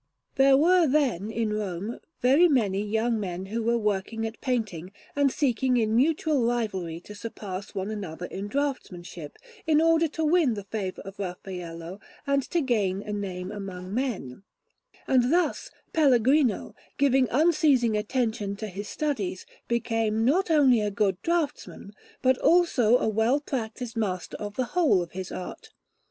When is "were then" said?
0.57-1.29